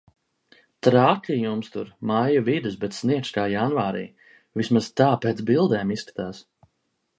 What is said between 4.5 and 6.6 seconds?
Vismaz tā pēc bildēm izskatās.